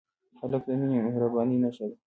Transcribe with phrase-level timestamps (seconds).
[0.39, 1.95] هلک د مینې او مهربانۍ نښه ده.